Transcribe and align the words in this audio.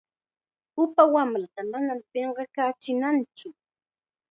Upa 0.83 1.03
wamrata 1.13 1.61
manam 1.71 1.99
pinqakachinatsu. 2.11 3.47